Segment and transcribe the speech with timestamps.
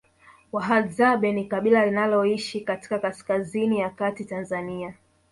[0.51, 4.93] Wahadzabe ni kabila linaloishi katika kaskazini ya kati Tanzania